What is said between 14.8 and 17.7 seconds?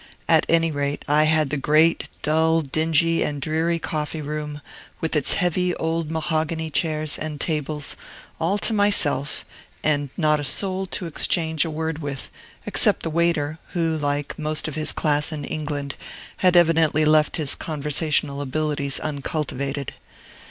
class in England, had evidently left his